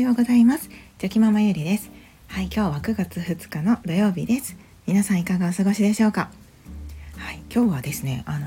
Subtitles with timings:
[0.00, 0.70] ようございます。
[0.98, 1.90] チョキママゆりです。
[2.28, 4.56] はい今日は9月2日の土曜日です。
[4.86, 6.30] 皆さんいかがお過ごしでしょうか？
[7.16, 8.46] はい今日はですねあの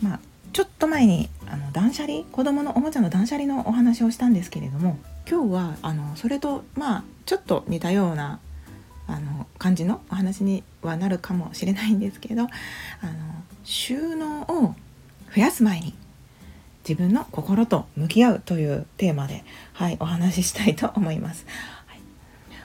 [0.00, 0.20] まあ
[0.52, 2.22] ちょっと前にあの断捨離？
[2.30, 4.96] 子供のおもちゃの断捨離のお話をしたんですけれども
[5.28, 8.38] 今日はあのそれとまあちょっと似たような
[9.08, 12.50] あの感じのお話にはなるかもしれないんですけどあの
[13.64, 14.74] 収納を
[15.34, 15.94] 増やす前に
[16.86, 21.44] 自分の心と向き合うというテーマで、はい、お話ししたいと思います。
[21.86, 22.00] はい、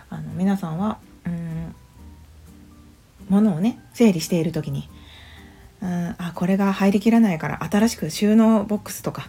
[0.09, 1.75] あの皆さんはうん
[3.29, 4.89] 物をね整理している時に
[5.81, 9.27] うんあこれが入りきらないから新しく収納ボックスとか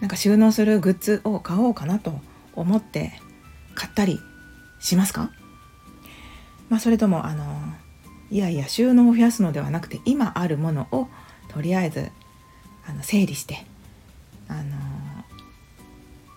[0.00, 2.20] なんか収納するグッズを買おうかなと
[2.54, 3.12] 思って
[3.74, 4.20] 買ったり
[4.78, 5.30] しますか？
[6.68, 7.44] まあ、それともあの
[8.30, 11.08] いやいや収納を増やすのではなくて今あるものを
[11.48, 12.12] とりあえず
[12.86, 13.66] あの整理して
[14.50, 15.24] あの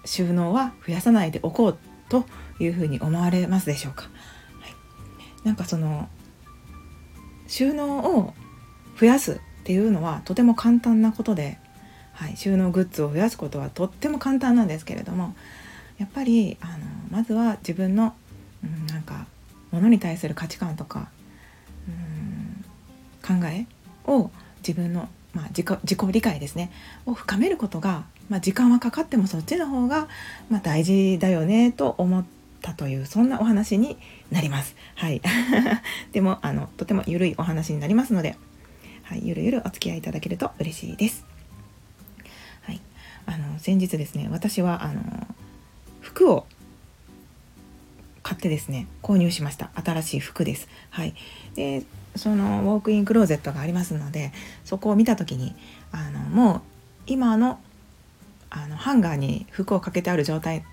[0.05, 1.77] 収納は増やさないでおこう
[2.09, 2.25] と
[2.59, 4.03] いうふうに思われますでしょうか？
[4.61, 4.73] はい、
[5.43, 6.07] なんかその
[7.47, 8.33] 収納を
[8.99, 11.57] 増やすっていうのはとても簡単なことで、
[12.11, 15.33] はい、収納グッズを増やすことはとっても簡単なんですけれども
[15.97, 18.13] やっぱりあのまずは自分の、
[18.63, 19.25] うん、なんか
[19.71, 21.09] ものに対する価値観とか、
[21.87, 23.65] うん、考え
[24.05, 24.29] を
[24.65, 26.71] 自分のまあ、自己自己理解ですね
[27.05, 30.07] を深めることが、まあ、時間はかかってもそっちの方が、
[30.49, 32.23] まあ、大事だよねと思っ
[32.61, 33.97] たというそんなお話に
[34.31, 34.75] なります。
[34.95, 35.21] はい、
[36.13, 38.37] でもあのとてもゆるいお話になりますので、
[39.03, 41.25] はい、ゆるゆるお付き合いいただけると嬉しいです。
[42.61, 42.79] はい、
[43.25, 45.27] あの先日ですね私はあの
[46.01, 46.45] 服を
[48.21, 50.67] 買ってですね購入しました新しい服です。
[50.91, 51.15] はい、
[51.55, 51.83] で
[52.15, 54.31] そのウォークインクローゼットがありますので
[54.63, 55.55] そこを見た時に
[55.91, 56.61] あのもう
[57.07, 57.59] 今の
[58.49, 60.63] あのハンガーに服をかけてある状態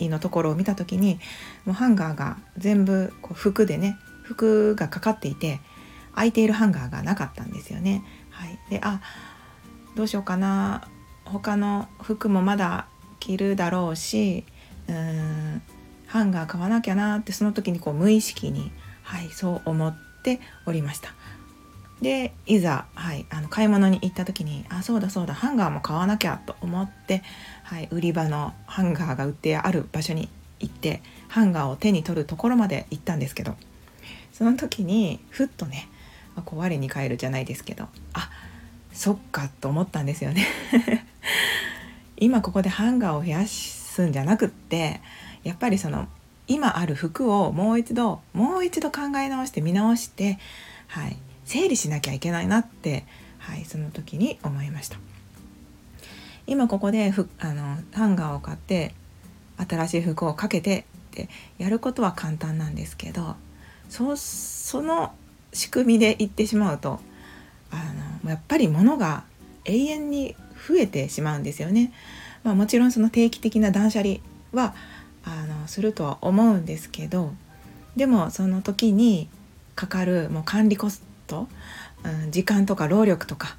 [0.00, 1.20] のところを見た時に
[1.64, 5.60] もうハンガーが全部こう服でね服がかかっていて
[6.14, 8.02] 空いているハンガーがなかったんですよね。
[8.30, 9.00] はい、であ
[9.94, 10.88] どうしようかな
[11.24, 12.86] 他の服もまだ
[13.20, 14.44] 着るだろうし
[14.88, 15.62] うーん
[16.06, 18.72] ハンガー買わなきゃなってその時にこう無意識に、
[19.02, 21.14] はい、そう思ってておりました。
[22.00, 27.24] でいざ、はい、あの買い物に行った時にあそうだそうだハンガーも買わなきゃと思って、
[27.64, 30.28] はい、売り場のハンガーが売ってある場所に
[30.60, 33.56] 行ってハンガーを手に取るところまで行ったんですけど
[34.32, 35.88] その時にふっとね
[36.44, 38.30] こう我に返るじゃないですけどあ
[38.92, 40.46] そっかと思ったんですよね
[42.16, 45.00] 今ここでハンガーを増やすんじゃなくって
[45.42, 46.08] やっぱりその
[46.48, 50.38] 今ある服をもう一度もう一度考え直して見直して、
[50.88, 53.04] はい、整理しなきゃいけないなって、
[53.38, 54.98] はい、その時に思いました
[56.46, 58.94] 今ここでふあのハンガーを買って
[59.58, 63.36] 新しい服をかけてってやることは簡単なんですけど
[63.90, 65.12] そその
[65.52, 67.00] 仕組みで言ってしまうと
[67.70, 67.76] あ
[68.24, 69.24] のやっぱり物が
[69.64, 70.34] 永遠に
[70.68, 71.92] 増えてしまうんですよね。
[72.42, 74.16] まあ、もちろんその定期的な断捨離
[74.52, 74.74] は
[75.28, 77.32] あのするとは思うんですけど
[77.96, 79.28] でもその時に
[79.74, 81.48] かかるもう管理コスト、
[82.04, 83.56] うん、時間とか労力とか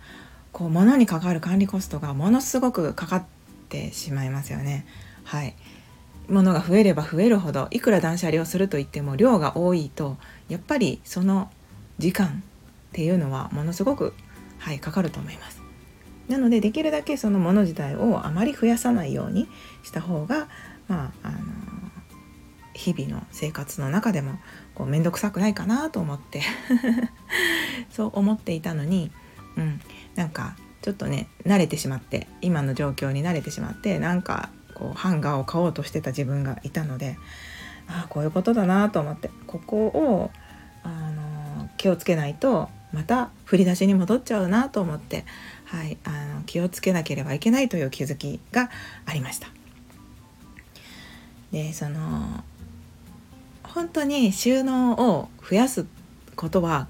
[0.52, 3.26] こう物にかかる管理コストがものすごくかかっ
[3.70, 4.86] てしまいますよね。
[5.24, 5.56] はい、
[6.28, 11.52] 物が増えれば増えるほどいくら断捨離をするといっても量が多いとやっぱりその
[12.00, 12.32] 時間っ
[12.94, 14.14] ていうのはものすごく、
[14.58, 15.62] はい、かかると思います。
[16.28, 19.48] なのでできるだけそのもの自体をあまり増やさないように
[19.84, 20.48] した方が
[20.88, 21.38] まああの
[22.80, 24.40] 日々の生活の中でも
[24.74, 26.42] こう面倒くさくないかなと思って
[27.92, 29.12] そう思っていたのに、
[29.58, 29.82] うん、
[30.16, 37.18] なんかちょっとね慣れてしまって今の状況に慣れてしまってなんかこうハンガーを買おうとしてた自分がいたので
[37.90, 40.32] ああこういうことだなと思ってここを
[40.84, 45.26] あの気をつけないとまた振り出しに戻っちゃうなと思って、
[45.66, 48.70] はい、あの気をつけなければいけないという気づきが
[49.06, 49.50] ありました。
[51.52, 52.44] でその
[53.74, 55.86] 本当に収納を増やす
[56.36, 56.88] ことは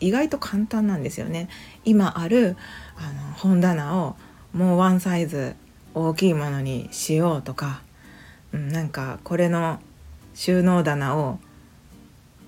[0.00, 1.48] 意外と簡単なんですよね。
[1.84, 2.56] 今ある
[2.96, 4.16] あの本棚を
[4.52, 5.56] もうワンサイズ
[5.94, 7.82] 大きいものにしようとか、
[8.52, 9.80] うん、なんかこれの
[10.34, 11.38] 収納棚を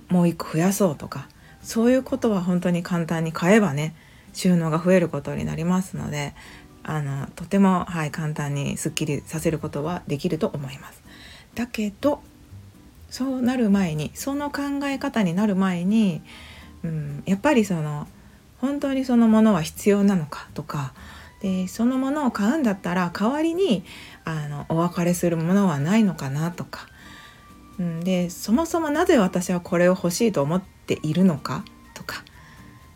[0.09, 1.29] もう一個増やそうとか
[1.63, 3.95] そういうことは本当に簡単に買えばね
[4.33, 6.35] 収納が増えることになりますので
[6.83, 11.03] あのとても、はい、簡単にすっきりさせることはできると思います。
[11.55, 12.23] だけど
[13.11, 16.23] そうなる前にその考え方になる前に、
[16.83, 18.09] うん、やっぱりその
[18.61, 20.95] 本当にそのものは必要なのかとか
[21.41, 23.85] でそのものを買うんだったら代わりに
[24.25, 26.89] あのお別れするものはないのかなとか
[27.79, 31.65] うん、でそもそもなぜ私はこれを欲しいと思っているのか
[31.95, 32.23] とか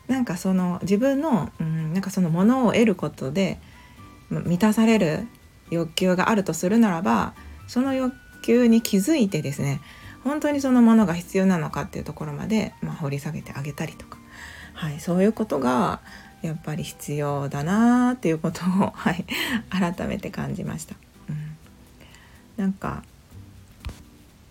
[0.06, 3.58] なんかその自分の、うん、なんかそのものを得ることで
[4.30, 5.26] 満たされる
[5.70, 7.34] 欲求があるとするならば
[7.66, 9.80] その欲求に気づいてですね
[10.24, 14.18] 本当にそのものが必要なのかっていうところまで、まあ、掘り下げてあげたりとか、
[14.74, 16.00] はい、そういうことが
[16.42, 19.24] やっぱり必要だなっていうことを、 はい、
[19.70, 20.94] 改めて感じました。
[21.28, 21.56] うん、
[22.56, 23.02] なんか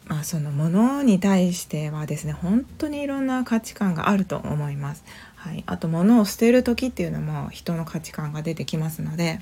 [0.07, 5.03] まあ、そのものに対してはですね本当にいろんな価値観があると思います。
[5.35, 9.41] はい、あと物を捨てる時っていうのも人の価値観が出てきますので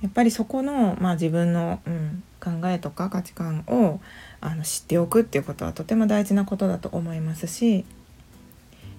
[0.00, 4.00] やっぱりそこの、まあ、自分の、うん、考えとか価値観を
[4.40, 7.84] あの知っておくっていうことはとても大事なことだと思いますし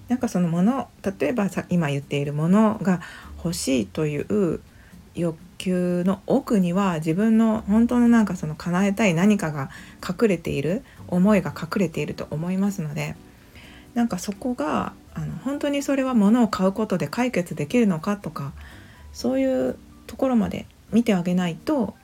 [0.08, 3.00] なんかそのもの例えばさ今言っているものが
[3.36, 4.60] 欲しいという
[5.14, 9.70] 欲求の奥には自分の本当のなんかその叶えたい何かが
[10.06, 13.16] 隠れている思いが隠れていると思いますので
[13.94, 18.52] なんかそこがあの本当にそれは物を買うことで解決できるのかとか
[19.12, 21.94] そういうところまで見てあげないと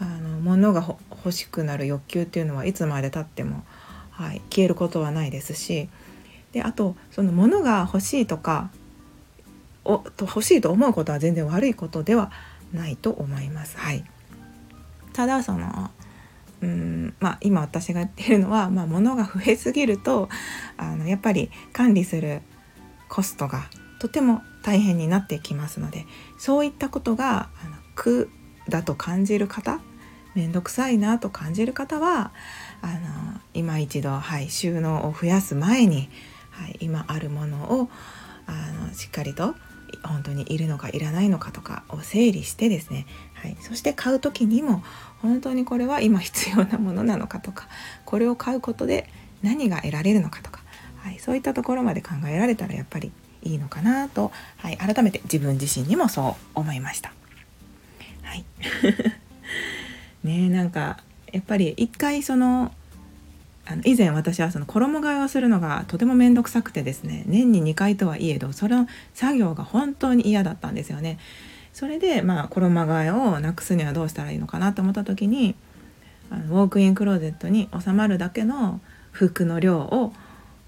[0.00, 3.64] あの物が欲しくなる欲求っていうのはいつまでたっても、
[4.10, 5.88] はい、消えることはないですし
[6.52, 8.70] であとその物が欲しいとか
[9.84, 12.32] おと欲しいと思うことは全然悪いことでは
[12.72, 13.76] ないと思います。
[13.78, 14.04] はい、
[15.12, 15.90] ただその
[16.62, 20.28] うんまあ、今私が言ってるのは、まあ、物が増えすぎると
[20.76, 22.42] あのやっぱり管理する
[23.08, 26.04] コストがとても大変になってきますので
[26.38, 28.30] そういったことがあの苦
[28.68, 29.80] だと感じる方
[30.34, 32.32] 面倒くさいなと感じる方は
[32.82, 36.08] あの今一度、はい、収納を増やす前に、
[36.50, 37.90] はい、今あるものを
[38.46, 38.52] あ
[38.86, 39.54] のしっかりと
[40.04, 44.82] 本当にいるのかいらないのかとかを整理してですね、はい、そして買う時にも
[45.20, 47.68] 本当にこれは今必要なものなのかとか
[48.04, 49.08] これを買うことで
[49.42, 50.62] 何が得られるのかとか、
[50.98, 53.12] はい、そういったところまで考えられたらやっぱり
[53.42, 57.12] いいのかなと、はい、改めて自分自身にもそう思いました。
[58.22, 58.44] はい、
[60.24, 60.98] ねなんか
[61.32, 62.72] やっぱり一回その
[63.66, 71.18] あの以前私はその衣替えをするのがとても面倒くさくてですね年に2回とはいえどその作業が本当に嫌だったんですよね。
[71.72, 75.54] それでまあ衣替えをなくすにはどうしたらいいのかなと思った時に
[76.30, 78.80] あのウォークインクローゼットに収まるだけの
[79.12, 80.12] 服の量を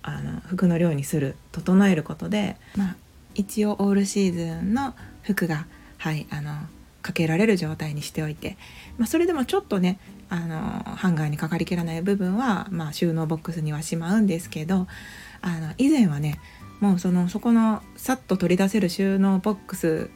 [0.03, 2.97] あの服の量にする整えることで、まあ、
[3.35, 5.67] 一応オールシーズンの服が
[5.99, 6.53] はいあの
[7.03, 8.57] かけられる状態にしておいて、
[8.97, 14.87] まあ、それでもちょっとねあのハンガーにかかりきらない部分は、まあ、収納ボックスにはしまうんですけど
[15.43, 16.39] あの以前はね
[16.81, 20.11] もうそのそこのさっと取り出せる収納ボックス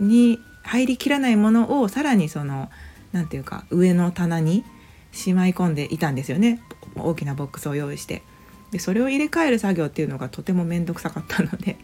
[0.00, 2.70] に入りきらないものをさらにその
[3.12, 4.64] 何て言うか上の棚に
[5.12, 6.62] しまい込んでいたんですよね。
[6.96, 8.22] 大きなボックスを用意して。
[8.70, 11.76] でそれを入れ替える作業っていうのがとても面倒くさかったので。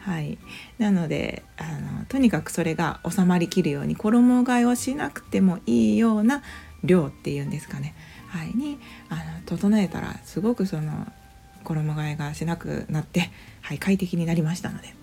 [0.00, 0.38] はい。
[0.78, 1.44] なので
[2.08, 6.42] とにかくそれが収まりきるように衣替えをしなくてもいいような
[6.84, 7.94] 量っていうんですかね、
[8.28, 11.06] はい、にあの整えたらすごくその
[11.64, 13.30] 衣替えがしなくなって、
[13.62, 14.94] はい、快適になりましたので。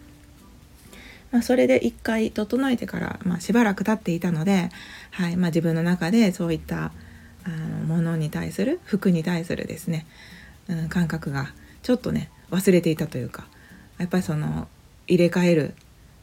[1.31, 4.69] まあ、それで一回整えてから、まあ、しばらく経っていたので、
[5.09, 5.35] はい。
[5.35, 6.91] まあ、自分の中でそういった
[7.45, 7.55] あの
[7.85, 10.05] ものに対する服に対するですね、
[10.67, 13.45] うん、感覚がちょっとね忘れていたというか
[13.97, 14.67] やっぱりその
[15.07, 15.75] 入れ替える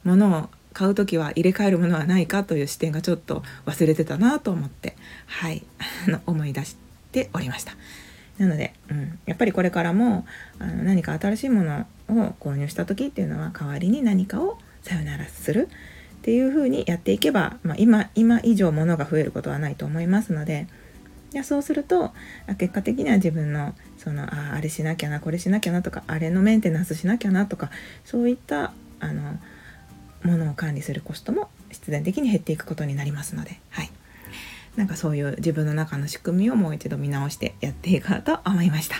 [0.05, 4.97] ものを買う時は入れ替えるものはないかという視点がちょっと忘れてたなと思って
[5.27, 5.63] はい
[6.27, 6.77] 思い出し
[7.13, 7.73] ておりました。
[8.39, 10.27] なので、うん、やっぱりこれからも
[10.59, 15.69] あの何か新しいものを購入した時っていうのは代わりに何かをさよならする
[16.21, 20.69] っていう風にやっていけば、まあ、今今以上物が増えることはないと思いますので
[21.33, 22.13] やそうすると
[22.59, 27.71] 結果的には自分のそのああれしなきゃなこれしなきゃなとかあれのメンテナンスしなきゃなとか
[28.05, 29.39] そういったあの
[30.23, 33.91] ものを管理するコストも必然的に減っていくことになりますので、はい、
[34.77, 38.97] なんかそういう自分の中の仕組みをもう一度見直してやっていこうと思いました。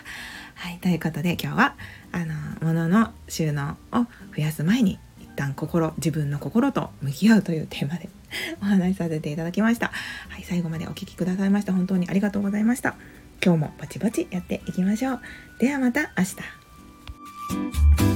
[0.55, 1.75] はい、ということで今日は
[2.13, 4.05] あの物の収納を
[4.37, 8.11] 増やす前に一旦心自分の心と向き合うというテーマで
[8.61, 9.91] お話しさせていただきました。
[10.29, 12.95] はい、最後までお聴きくださいまして本当にありがとうございました。
[13.43, 15.21] 今日もぼちぼちやっていきましょう。
[15.59, 18.10] ではまた明日。